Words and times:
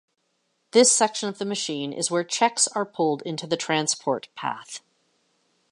This 0.71 0.91
section 0.91 1.29
of 1.29 1.37
the 1.37 1.45
machine 1.45 1.93
is 1.93 2.09
where 2.09 2.23
cheques 2.23 2.67
are 2.69 2.87
pulled 2.87 3.21
into 3.21 3.45
the 3.45 3.55
transport 3.55 4.29
path. 4.33 4.79